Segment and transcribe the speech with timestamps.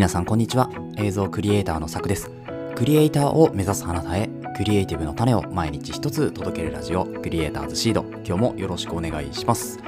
[0.00, 0.70] 皆さんこんにちは。
[0.96, 2.30] 映像クリエイターのさくです。
[2.74, 8.06] クリエイターを目指すあなたへクリエイティブの種を毎日一つ届けるラジオクリエイターズシード。
[8.24, 9.78] 今日もよろしくお願いします。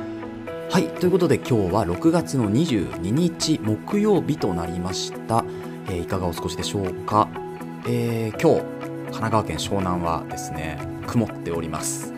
[0.68, 5.46] はいということで今日は6月の22日木曜日となりました、
[5.86, 7.30] えーいかがお過ごしでしょうか、
[7.86, 10.76] えー今日神奈川県湘南はですね
[11.06, 12.12] 曇っております。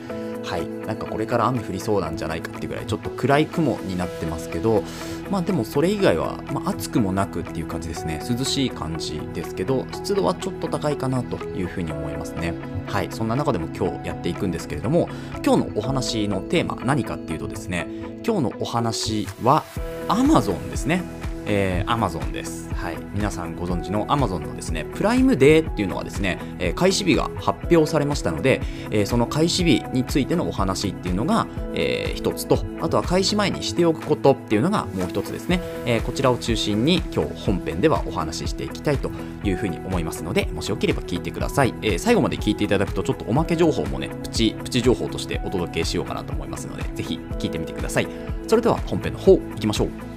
[0.45, 0.69] はい。
[0.87, 4.85] なんかこれから雨降りそうなんじゃないかっていうぐらいちょっと暗い雲になってますけど
[5.31, 8.21] まあでもそれ以外は、まあ、暑くもなくっていう感じですね。
[8.29, 12.55] 涼しい感じですけど湿度はちょっと高いかなというふうに思いますね。
[12.87, 13.09] はい。
[13.11, 15.09] そんな中でも今日やっていくんですけれども
[15.45, 17.87] 今日のお話のテーマ何かっていうとですね
[18.25, 19.65] 今日のお話は
[20.09, 21.24] Amazon ですね。
[21.47, 39.11] えー、Amazon です、はい、皆さんご存知の Amazon のですねプライムデーっていうのはですね、えー開始日が発表されましたので、えーその開始日についてのお話っていうのが、えー一つとあとは開始前にしておくことっていうのがもう一つですね、えこちらを中心に今日本編ではお話ししていきたいと
[39.45, 48.09] いうふうに思いますのでもしよければ聞いてください、え最後まで聞いていただくとちょっとおまけ情報もねプチプチ情報としてお届けしようかなと思いますのでぜひ聞いてみてください。
[48.47, 50.14] それでは本編の方行きましょう。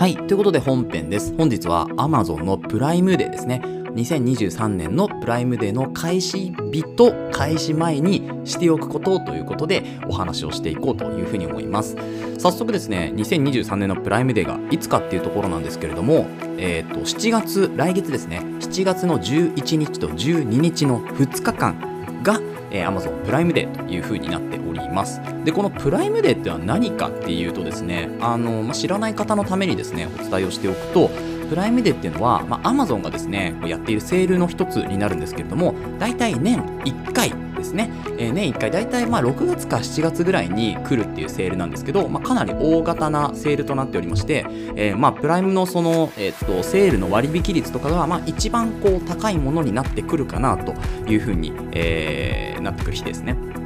[0.00, 1.34] はい、ということで本編です。
[1.36, 3.60] 本日は Amazon のプライムデーですね。
[3.62, 11.98] 2023年のプライムデーの開始日と開始前にしておくことということでお話をしていこうというふうに思います。
[12.38, 22.40] 早速ですね、2023年のプライムデーがいつかっていうところなんですけれども、えっ、と、7月、来月ですね、7月の11日と12日の2日間が、
[22.70, 24.59] えー Amazon プライムデーという風になっており
[24.90, 25.20] ます。
[25.44, 31.10] で、このプライムデーっては何かっていうとですね、あの、まあ、知らない方のためにですね、お伝えをしておくと、
[31.48, 50.74] プライムデーっていうのは、まあ、Amazon がですね、やっているセールの一つになるんですけれども、大体年1回ですね、えー年1回、大体まあ6月か7月ぐらいに来るっていうセールなんですけど、まあ、かなり大型なセールとなっておりまして、えーまあ、プライムのその、えーっと、セールの割引率とかが、まあ、一番こう高いものになってくるかなと
[51.10, 53.59] いうふうに、えーなってくる日ですね。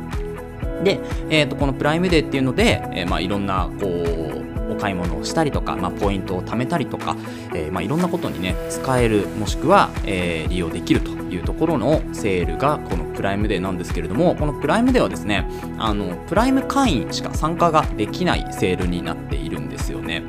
[0.84, 1.00] で、
[1.30, 7.16] えー、とこのプライムデーっていうので、えーまあ、いろんなこうお買い物をしたりとか、まあ、ポイントを貯めたりとか、
[7.54, 20.22] えーまあ、いろんなことにね使えるもしくは、えー利用できるというところのセールがこのプライムデーなんですけれどもこのプライムデーはですねあのプライム会員しか参加ができないセールになっているんですよね。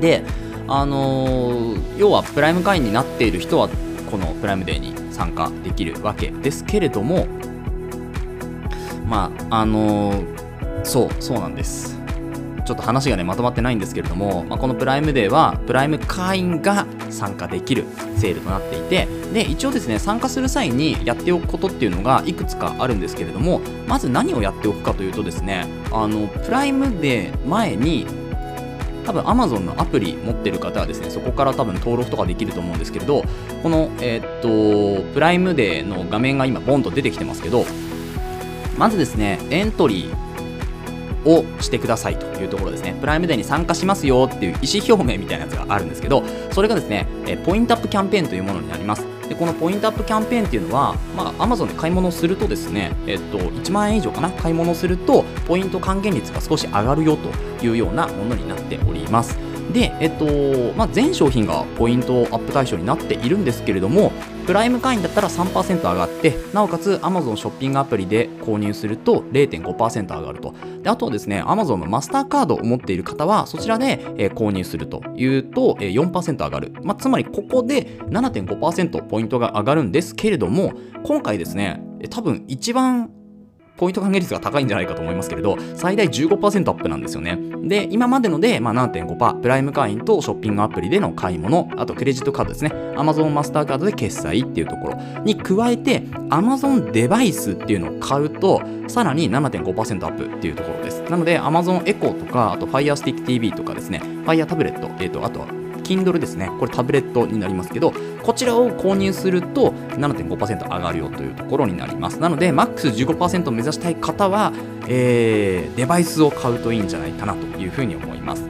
[0.00, 0.24] で
[0.66, 3.68] あのー要はプライム会員になっている人は
[4.10, 7.26] このプライムデーに参加できるわけですけれども
[9.06, 10.46] まああのー
[10.84, 11.96] そうそうなんです。
[12.64, 17.84] ちょっと話がねまとまってないんですけれども、まあ、このプライムデーはプライム会員が参加できる
[18.16, 28.04] セールとなっていてで一応ですね参加する際にやっておくことっていうのがいくつかあるんですけれどもまず何をやっておくかというとですねあのプライムデー前に
[29.04, 33.22] 多分 Amazon のアプリ持ってる方はですねそこから多分登録とかできると思うんですけれど
[33.62, 37.64] このえーっとプライムデーの画面が今ボンと出てきてますけど
[38.78, 40.26] まずですねエントリー
[41.26, 42.96] をしてくださいというところですね。
[43.00, 46.22] プライムデーに参加しますよっていう意思表明みたいなやつがあるんですけど、
[46.52, 49.04] それがですね、えポイントアップキャンペーンというものになります。
[49.28, 59.36] で、このポイントアップキャンペーンっていうのは、まあ、Amazon で買い物するとですね、えっと、1万円以上かな、買い物すると、ポイント還元率が少し上がるよというようなものになっております。
[59.72, 60.26] で、えっと、
[60.76, 64.12] まあ、全商品がポイントアップ対象になっているんですけれども、
[64.46, 70.54] プライム会員だったら3%上がって、なおかつ Amazon ショッピングアプリで購入すると0.5%上がると。
[70.82, 73.98] で、あとはですね、Amazon のマスターカードを持っている方は、そちらで、
[74.36, 76.72] 購入するというと、えー4%上がる。
[76.84, 83.10] まあ、つまり、ここで7.5%ポイントが上がるんですけれども、今回ですね、多分一番
[83.76, 87.38] ポイント還元率が高いんじゃないかと思いますけれど、最大15%アップなんですよね。
[87.62, 96.00] で、今までので、まあ、7.5%、プライム会員とショッピングアプリでの買い物、あとクレジットカードですね、Amazon マスターカードで決済っていうところに加えて、
[96.30, 101.02] Amazon デバイスっていうのを買うと、さらに7.5%アップっていうところです。
[101.10, 105.46] なので、Amazon Echo とか、あと Fire Stick TV とかですね、Fire タブレット、えっ、と、あとは
[105.86, 106.50] Kindle ですね。
[106.58, 107.92] これタブレットになりますけど、
[108.26, 112.18] こちらを購入すると7.5%上がるよというところになります。
[112.18, 114.52] なので、マックス15%を目指したい方は、
[114.88, 118.42] えーデバイスを買うといいんじゃないかなというふうに思います。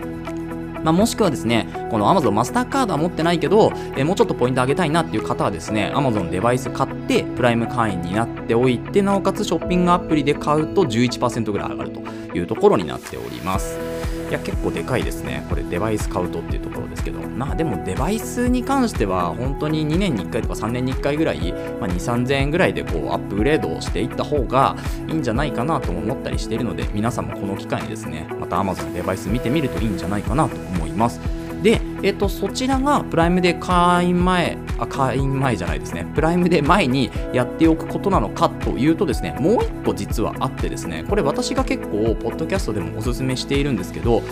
[0.82, 12.00] まあ、もしくはですね、この Amazon マスターカードは持ってないけど、えーもうちょっとポイント上げたいなっていう方はですね、Amazon デバイス買って、プライム会員になっておいて、なおかつショッピングアプリで買うと11%ぐらい上がると
[12.34, 13.85] いうところになっております。
[14.28, 15.46] いや結構でかいですね。
[15.48, 17.20] これデバイス買うとっていうところですけど。
[17.36, 24.76] まあでもデバイスに関しては本当に2年に1回とか3年に1回ぐらい、まあ、2 3 0 0 0円ぐらいでこうアップグレードをしていった方が
[25.08, 31.20] いいんじゃないかなと思ったりしているので皆さんもこの機会にですねまた Amazon のデバイス見てみるといいんじゃないかなと思います。
[31.62, 44.22] で、えっと、そちらがプライムで会員前、あ、会員前じゃないですね、プライムで前にやっておくことなのかというとですね、もう1個実はあってですね、これ私が結構、ポッドキャストでもおすすめしているんですけど、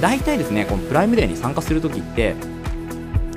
[0.00, 2.34] 大体ですね、このプライムデーに参加するときって、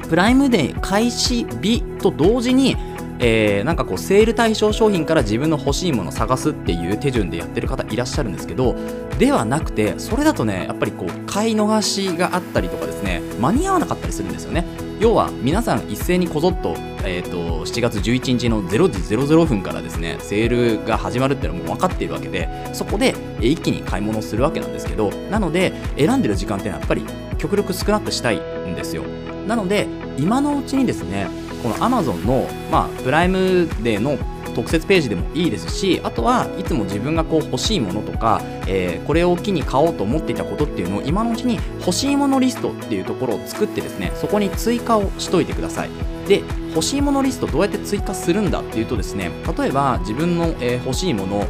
[0.10, 2.76] プライムデー開始日と同時に
[3.20, 8.76] えー、なんかこうセール対象商品から自分の欲しいものを探すっていう手順でやってる方いらっしゃるんですけど
[9.18, 14.66] ではなくてそれだとねやっぱりこう買い逃しがあったりとかですね間に合わなかったりするんですよね。
[15.00, 16.74] 要は皆さん一斉にこぞっと,、
[17.04, 20.50] えーと、7月11日の0時00分からですねセー
[20.80, 27.06] ルが始まるっていうのも分かっているわけでそこで一気に買い物をするわけなんですけどなので選んでる時間っていうのはやっぱり
[27.38, 29.04] 極力少なくしたいんですよ。
[29.48, 29.88] なので
[30.18, 31.28] 今のうちにですね
[31.64, 34.18] この Amazon の、まあ、プライムデーの
[34.58, 45.90] 特設ページでもいいですしあとはいつも自分がこう欲しいものとか、えー、これを機に買おうと思っていたことっていうのを今のうちに欲しいものリストっていうところを作ってですねそこに追加をしといてください。
[46.28, 51.48] で欲しいものリストどうやって追加するんだっていうとですね例えば自分の、えー、欲しいもの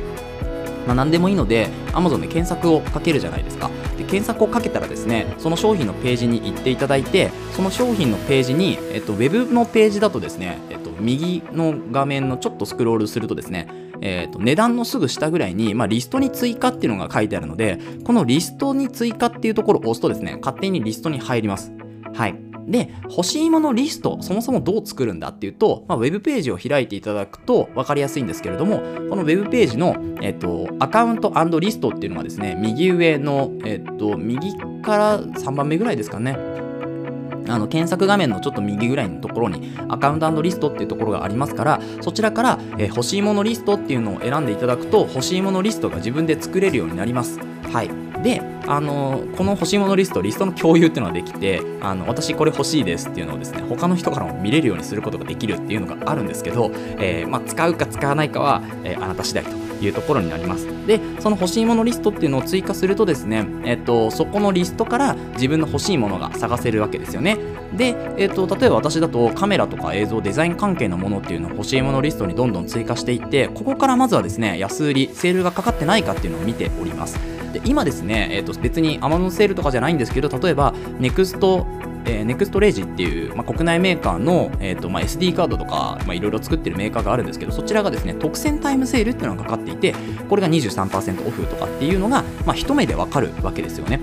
[0.87, 3.69] まあ、何でもいいので Amazon で検索をかけるじゃないですか。
[3.97, 13.67] で検索をかけたらですねその商品のページに行っていただいてその商品のページに、えっと、ウェブのページだとですね、えっと、右の画面のちょっとスクロールするとですね
[13.99, 21.71] えーと、値段のすぐ下ぐらいに、まあ、リストに追加っていうのが書いてあるのでこのリストに追加っていうところを押すとですね勝手にリストに入ります。
[22.13, 22.46] はい。
[22.67, 28.79] で、欲しいものリスト、そもそもどう作るんだっていうと、まあ、ウェブページを開いていただくと分かりやすいんですけれども、
[29.09, 36.37] このウェブページの、えっと、アカウントリストっていうのがですね、右上の、えっと、右から3番目ぐらいですかね。
[37.47, 47.39] あの検索画面のちょっと右ぐらいのところにアカウントリストっていうところがありますからそちらから、えー、欲しいものリストっていうのを選んでいただくと欲しいものリストが自分で作れるようになります。
[47.71, 48.07] はい。
[48.23, 59.66] であのこの欲しいものリストリストの共有っていうのができてあの私これ欲しいですっていうのをですね他の人からも見れるようにすることができるっていうのがあるんですけど、えー、まあ、使うか使わないかは、え、あなた次第と。
[59.85, 60.67] いうところになります。
[60.87, 67.37] でその欲しいものリストっていうのを追加するとですね、えっと、そこのリストから自分の欲しいものが探せるわけですよね。
[67.75, 77.19] で、えっと、例えば私だとカメラとか映像デザイン関係のものっていうのを欲しいものリストにどんどん追加していってここからまずはですね安売りセールがかかってないかっていうのを見ております。
[77.53, 89.93] で今ですね、えー、と別に Amazon セールとかじゃないんですけど例えば NEXT えー、ネクストレージっていう、まあ、国内メーカーの、えーとまあ、SD カードとかいろいろ作ってるメーカーがあるんですけどそちらがですね特選タイムセールっていうのがかかっていて
[90.29, 93.99] これが23%オフとかっていうのが、まあ、一目でわかるわけですよね。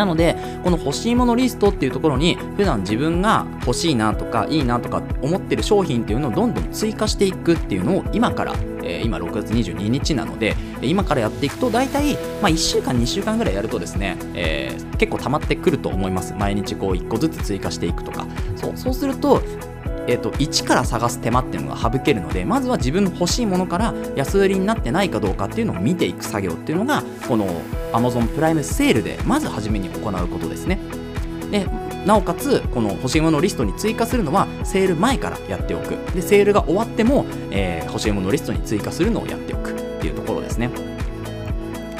[0.00, 16.34] なので、この欲しいものリストっていうところに、普段自分が欲しいなとか、いいなとか思ってる商品っていうのをどんどん追加していくっていうのを今から、えー、今6月22日なので、今からやっていくと、大体、まあ、1週間、2週間ぐらいやるとですね、えー、結構溜まってくると思います。
[16.38, 18.26] 毎日こう1個ずつ追加していくとか。
[18.56, 19.42] そう、そうすると、
[20.06, 27.46] えーと、一から探す手間っていうのが省けるのでまずは自分の欲しいものから安売りになってないかどうかっていうのを見ていく作業っていうのがこの
[27.92, 30.78] Amazon プライムセールでまず初めに行うことですね。
[31.50, 31.66] で
[32.06, 35.96] なおかつこの欲しいものリストに追加するのはセール前からやっておく。
[36.14, 40.70] でセールが終わっても、えー、欲しいものリストに追加するのをやっておくっていうところですね。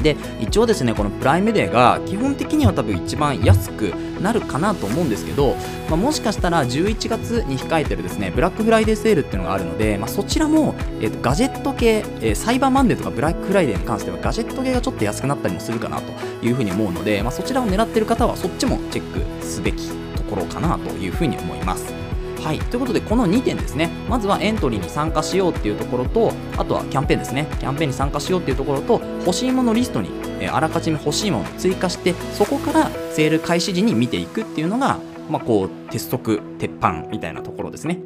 [0.02, 5.54] で一応ですねこのプライムデーが基本的には多分一番安くなるかなと思うんですけど、
[5.88, 16.12] まあ、もしかしたら11月に控えてるですねブラックフライデーセールっていうのがあるので、まあ、そちらも、えーと、ガジェット系、えー、サイバーマンデーとかブラックフライデーに関してはガジェット系がちょっと安くなったりもするかなと
[16.45, 22.00] いうふうに思うので、まあ、そちらを狙ってる方はそっちもチェックすべきところかなというふうに思います。
[22.42, 23.90] はい、ということでこの2点ですね。
[24.09, 27.47] まずはエントリーに参加しようっていうところとあとはキャンペーンですね。
[27.61, 38.00] キャンペーンに参加しようっていうところと欲しいものリストに、え、あらかじめ欲しいものを追加してそこからセール開始時に見ていくっていうのが、まあ、こう鉄則鉄板みたいなところですね。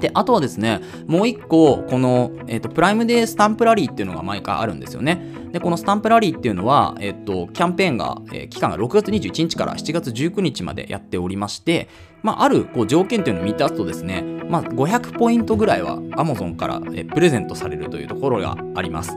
[0.00, 5.35] で、あとはですね、もう一個、この、えっ、ー、と、プライムデースタンプラリーっていうのが毎回あるんですよね。
[5.52, 11.88] で、このスタンプラリーっていうのは、えっ、と、キャンペーンが、えー、期間が6月21日から7月19日までやっておりまして、
[12.22, 19.16] まあ、あるこう条件というのを満たすとですね、まあ、500ポイントぐらいは Amazon から、えプレゼントされるというところがあります。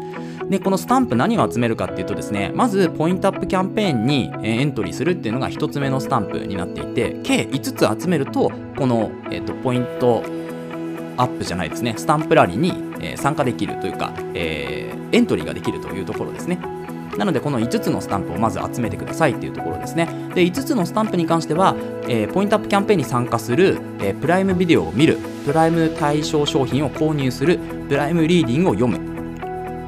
[0.49, 10.23] で、このスタンプ何を集めるかっていうとですね、まずポイントアップキャンペーンにエントリーするっていうのが1つ目のスタンプになっていて、計5つ集めると、この、えーとポイント
[11.19, 16.59] アップじゃないですね、スタンプラリーに、え参加できるというか、えー、エントリーができるというところですね。
[17.17, 20.05] なのでこの5つのスタンプをまず集めてくださいっていうところですね。
[20.33, 21.75] で5つのスタンプに関しては、
[22.07, 27.59] えー、ポイントアップキャンペーンに参加する、えー、プライムビデオを見るプライム対象商品を購入する
[27.89, 29.09] プライムリーディングを読む。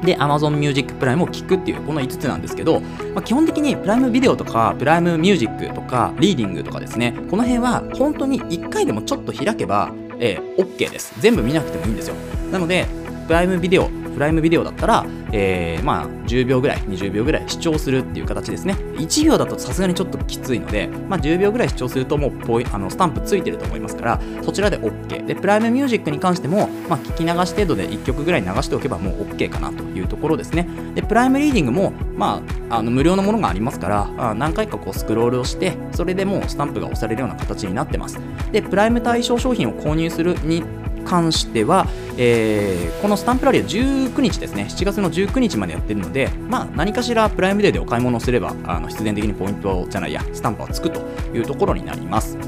[0.04, 2.80] で Amazon Music プライムを聞くっていうこの5つなんですけど、
[3.14, 7.14] まあ、基本的にプライムビデオとかプライムミュージックとかリーディングとかですね。
[7.30, 11.12] この辺は本当に1回でもちょっと開けば、えー、OK です。
[11.20, 12.14] 全部見なくてもいいんですよ。
[12.52, 12.86] なので
[13.26, 18.74] プライムビデオプライムビデオだったら、えー、まあ10秒ぐらい20秒ぐらい視聴するっていう形ですね。
[18.96, 25.92] 1秒だとさすがにちょっときついので、まあ、10秒ぐらい視聴するともうポイあのスタンプついてると思いますからそちらで OK でプライムミュー。
[25.92, 30.66] ジックに関しても、まあ、聞き流し程度で1曲ぐらい流しておけばもう OK かなというところですね。
[30.94, 38.18] でプライムリーディングも、まあ、あの無料のものがありますからあ何回かこうスクロールをしてそれでもうスタンプが押されるような形になってます。
[38.52, 40.64] でプライム対象商品を購入するに
[41.04, 51.00] 関しては、えー、このスタンプラリーは19日ですね、7月の19日までやってるので、まあ、何かしらプライムデーでお買い物をすれば、あの必然的にポイントじゃないや、スタンプはつくと
[51.34, 52.38] いうところになります。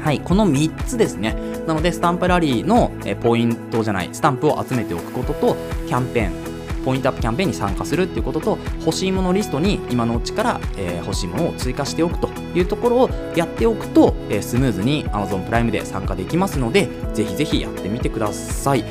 [0.00, 1.36] はい、この3つですね。
[1.66, 5.56] なので、スタンプラリーのポイントじゃない、スタンプを集めておくことと、
[5.86, 6.47] キャンペーン、
[6.84, 18.84] ポイントアップキャンペーンに参加するっていうことと欲しいものリストに今のうちから、えー、欲しいものを追加しておくというところをやっておくと、えー、スムーズに Amazon プライムで参加できますのでぜひぜひやってみてください。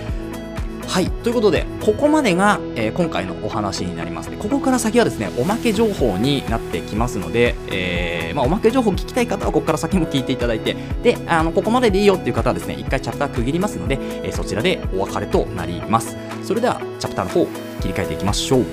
[0.87, 1.11] はい。
[1.11, 16.15] ということで、ここまでが、えー、今回のお話になりますで、ここから先はですね、おまけ情報になってきますので、えー、まあ、おまけ情報聞きたい方は、ここから先も聞いていただいて、で、あの、ここまででいいよっていう方はですね、一回チャプター区切りますので、えー、そちらでお別れとなります。
[16.47, 17.45] それでは、チャプターの方、
[17.81, 18.65] 切り替えていきましょう。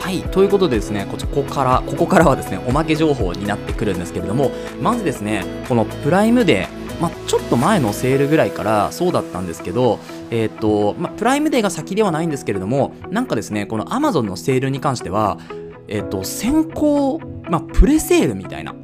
[0.00, 4.50] はい、ということでですね、ここから、ここからはですね、おまけ情報になってくるんですけれども、
[4.82, 10.00] まずですね、このプライムデー、まあ、ちょっと前のセールぐらいからそうだったんですけど、
[10.32, 15.38] えっ、ー、と、まあ、プライムデーが先ではないんですけれども、なんかですね、この Amazon のセールに関しては、
[15.86, 18.74] えっ、ー、と、先行、まあ、プレセールみたいな。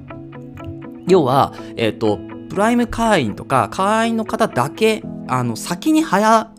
[1.09, 2.19] 要は、えっ、ー、と、
[2.53, 6.53] プライム会員とか会員の方だけあの先に早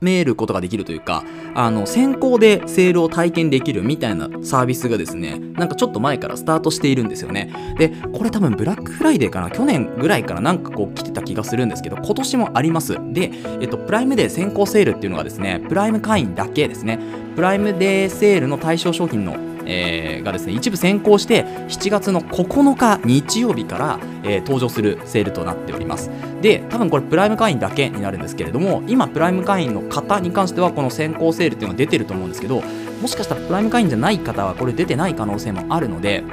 [0.00, 7.52] めることができるというかあの先行でセールを体験できるみたいなサービスがですねなんかちょっと前からスタートしているんですよね。
[7.78, 12.96] でこれ多分ブラックフライデーかな去年ぐらいからなんかこう来てた気がするんですけど今年もあります。
[13.12, 16.98] で、えっと、プライムデー先行セールっていうのがですねプライム会員だけですね。
[17.34, 26.10] プライムデーセールの対象商品のえー、がですね一部先行して7月の9日日曜日から、えー、登場するセールとなっております。
[26.42, 32.62] で多分これプライム会員だけになるんですけれども今プライム会員の方に関してはこの先行セールっていうのが出てると思うんですけど
[33.02, 36.24] もしかしたらプライム会員じゃない方はこれ出てない可能性もあるので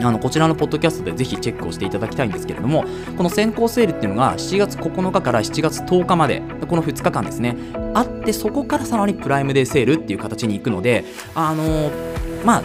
[0.00, 2.84] あのこちらのポッドキャストでぜひチェックをしていただきたいんですけれども
[3.16, 7.56] この先行セールっていうのが7月9日から7月10日までこの2日間ですね
[7.94, 11.04] あってそこからさらにプライムデーセールっていう形に行くので
[11.34, 12.62] あのー、まあ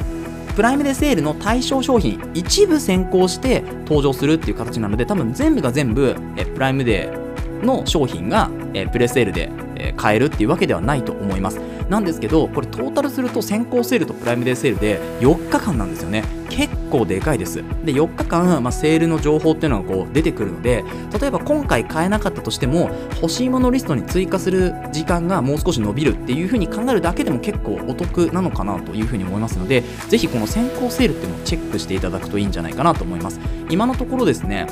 [0.56, 11.60] プライムデセールの対象商品一部先行して登場するっていう形なので多分全部が全部えプライムデーの商品がえプレセールでえ買えるっていうわけではないと思います。
[11.90, 16.24] なんですけどこれトータルすると先行セールとプライムデーセールで4日間なんですよね。
[16.50, 17.58] 結構でかいです。
[17.86, 20.84] で4日間、まあ、セールの情報っていうのがこう出てくるので
[21.20, 22.90] 例えば今回買えなかったとしても
[23.22, 33.40] 欲しいものリストに追加する時間がもう少し伸びるっていう風に考えるだけでも結構お得なのかなという風に思いますのでぜひこの先行セールっていうのをチェックしていただくといいんじゃないかなと思います。
[33.70, 34.68] 今のところですね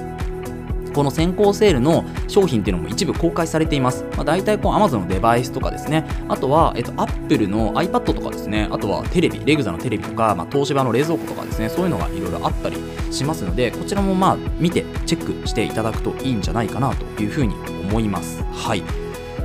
[0.95, 4.05] この先行セールの商品っていうのも一部公開されています。
[4.15, 12.77] まあ、大体こう Amazon のデバイスとかですね、あとは、えっと、Apple の iPad とかですね、あとはテレビ、レグザのテレビとか、まあ、東芝の冷蔵庫とかですね、そういうのがいろいろあったり
[13.11, 17.55] しますので、こちらもまあ見てチェックしていただくといいんじゃないかなというふうに
[17.89, 18.41] 思います。
[18.53, 18.83] はい。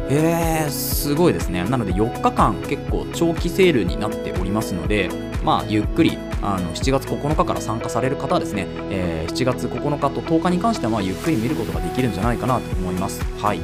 [0.08, 1.64] えー、すごいですね。
[1.64, 5.08] なので4日間結構長期セールになっておりますので、
[5.42, 13.22] まあ、ゆっくりあの7月9日から参加される方はですね、えー、7月9日と10日に関してはまあゆっくり見ることができるんじゃないかなと思います。
[13.42, 13.60] はい。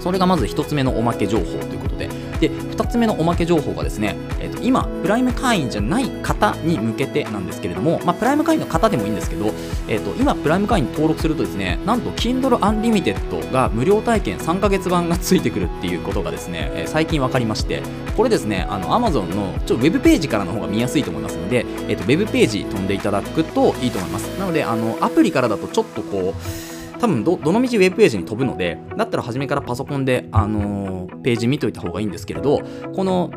[0.00, 2.08] それがまず1つ目のおまけ情報ということで、
[2.40, 9.52] で、2つ目のおまけ情報がですね、えー、と今、プライム会員じゃない方に向けてなんですけれども、まあ、プライム会員の方でもいいんですけど、
[9.88, 17.82] えー、と今、プライム会員登録するとですね、なんと Kindle Unlimited が無料体験3ヶ月版がついてくるっていうことがですね、えー、最近分かりまして、
[18.16, 24.38] これですね、あの Amazon のちょっとウェブページからの方が見やすいと思いますので、えー、とウェブページ飛んでいただくといいと思います。
[24.38, 32.60] なので、あのアプリからだとちょっとこう、多分どのみちウェブページに飛ぶのでだったら初めからパソコンで、あのー、ページ見といた方がいいんですけれど
[32.94, 33.30] この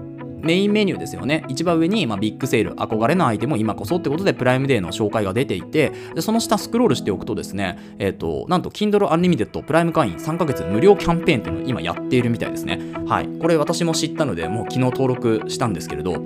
[0.43, 1.46] メインメニューですよね。
[1.48, 12.79] 一番上に、まあ、ビッグセール憧れのアイテムを今こそってことでプライムデーの紹介が出ていてでその下スクロールしておくとですねえっ、となんと Kindle Unlimited プライム会員3ヶ月無料キャンペーンっていうのを今やっているみたいですね。
[13.08, 13.27] はい。
[13.39, 16.22] これ私も知ったのでもう昨日登録したんですけれど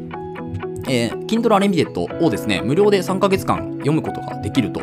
[0.87, 4.81] えー、Kindle Unlimited をですね、無料で3ヶ月間読むことができると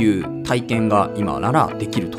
[0.00, 2.18] いう体験が今ならできると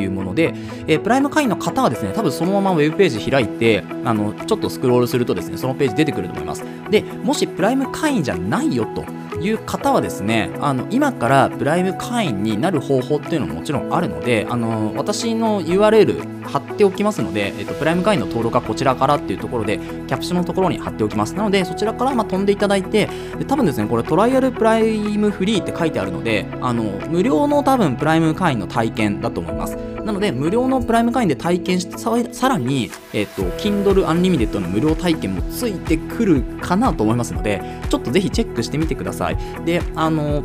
[0.00, 0.54] いうもので、
[0.86, 6.64] えー、プライム会員の方はですね、多分そのままウェブページ開いて、あの、ちょっとスクロールするとですね、そのページ出てくると思います。
[6.90, 9.04] で、もしプライム会員じゃないよと
[9.46, 21.34] いう方はですね、あの、今からプライム会員になる方法っていうのももちろんあるので、あの、私の URL 貼っておきますので、えっと、プライム会員の登録はこちらからっていうところで、キャプションのところに貼っておきます。
[21.34, 23.08] なので、そちらからま飛んでいただいて、
[23.38, 29.93] で多分ですね、これトライアルプライムフリーって書いてあるので、あの、無料の多分プライム会員の体験だと思います。
[30.04, 39.36] なので、無料のプライム会員で体験してさ、さらに、えっと、Kindle Unlimited の無料体験もついてくるかなと思いますので、ちょっとぜひチェックしてみてください。
[39.64, 40.44] で、あの、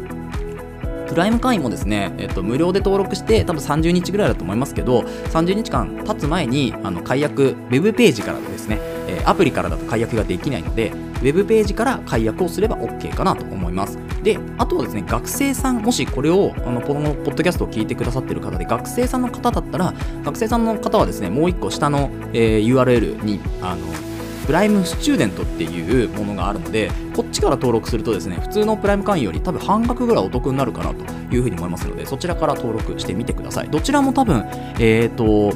[1.09, 24.09] プライム会員もですね、えっと、無料で登録して多分30日ぐらいだと思いますけど30日間経つ前にあの解約ウェブページからですね、えアプリからだと解約ができないのでウェブページから解約をすれば OK かなと思いますであとはですね学生さんもしこれをあのこのポッドキャストを聞いてくださってる方で学生さんの方だったら学生さんの方はですねもう一個下の、えー、URL にあの
[24.49, 33.69] プライムスチューデントっていうものがあるので、こっちから登録するとですね、普通のプライム会員より多分半額ぐらいお得になるかなというふうに思いますので、そちらから登録してみてください。
[33.69, 34.43] どちらも多分、
[34.79, 35.55] えっ、ー、と、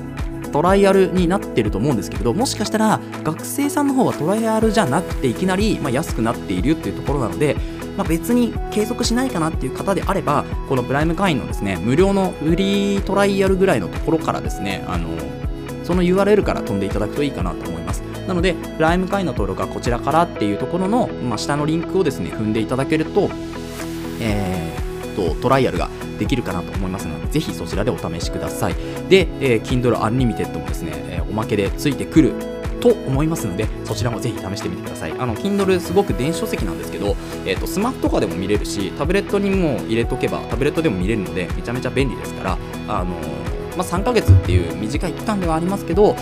[0.52, 7.56] トライアルになってると思うんですけれどもしかしたら学生さんの方はトライアルじゃなくていきなり、まあ、安くなっているっていうところなので、
[7.98, 15.10] まあ、別に継続しないかなっていう方であればこのプライム会員のですね無料のフリートライアルぐらいのところからですねあの
[15.84, 23.30] その URL から飛んでいただくといいかなと思いますなので、プライム会員の登録はこちらからっていうところの、まあ、下のリンクをですね、踏んでいただけると、
[24.22, 28.76] えー、と、トライアルができるかなと思いますので、ぜひそちらでお試しください。
[29.10, 32.34] で、えー、Kindle Unlimited もですね、えー、おまけでついてくる
[32.84, 35.14] と思いますので、そちらもぜひ試してみてください。
[35.18, 42.58] あの、Kindle すごく電子書籍なんですけど、え、ー、と、スマホとかでも見れるし、タブレットにも入れとけば、タブレットでも見れるので、めちゃめちゃ便利ですから、
[42.90, 43.16] あの
[43.78, 46.14] まあ、3ヶ月っていう短い期間ではありますけど、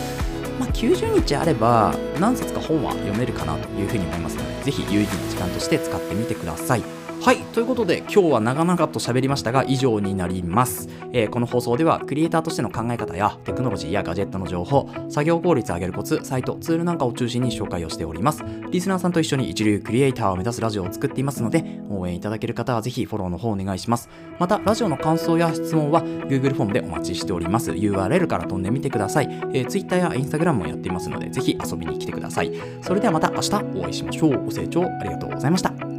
[0.59, 7.00] まあ、90日あれば何冊か本は読めるかなというふうに思いますので、ぜひ有意義な時間として使ってみてください。
[7.23, 7.37] はい。
[7.53, 10.89] ということで、今日は長々と喋りましたが、以上になります。
[11.13, 18.43] えー、この放送では、クリエイターとしての考え方や、テクノロジーやガジェットの情報、作業効率を上げるコツ、サイト、ツールなんかを中心に紹介をしております。
[18.71, 24.09] リスナーさんと一緒に一流クリエイターを目指すラジオを作っていますので、応援いただける方はぜひフォローの方お願いします。
[24.39, 27.69] また、ラジオの感想や質問は、Google フォームでお待ちしております。
[27.69, 29.27] URL から飛んでみてください。
[29.53, 32.51] えー、Twitter や Instagram もやっていますので、ぜひ遊びに来てください。
[32.81, 34.43] それではまた明日お会いしましょう。
[34.43, 35.90] ご清聴ありがとうございました。